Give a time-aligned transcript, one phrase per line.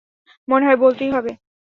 [0.47, 1.31] মনে হয় বলতেই হবে।